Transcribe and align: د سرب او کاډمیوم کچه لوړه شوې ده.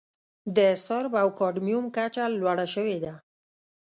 د 0.55 0.59
سرب 0.85 1.13
او 1.21 1.27
کاډمیوم 1.39 1.85
کچه 1.97 2.23
لوړه 2.41 2.65
شوې 2.73 2.97
ده. 3.03 3.13